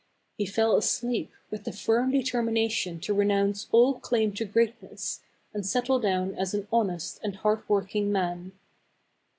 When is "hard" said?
7.35-7.61